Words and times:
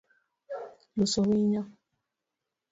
Iuso 0.97 1.19
winyo? 1.27 1.63